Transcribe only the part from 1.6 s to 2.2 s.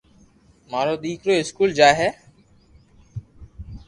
جائي ھي